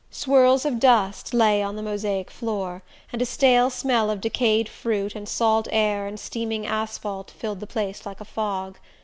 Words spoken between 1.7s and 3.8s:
the mosaic floor, and a stale